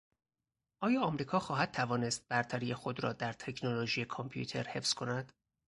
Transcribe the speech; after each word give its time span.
آیا 0.83 1.03
امریکا 1.05 1.39
خواهد 1.39 1.71
توانست 1.71 2.27
برتری 2.27 2.73
خود 2.73 3.03
را 3.03 3.13
در 3.13 3.33
تکنولوژی 3.33 4.05
کامپیوتر 4.05 4.63
حفظ 4.67 4.93
کند؟ 4.93 5.33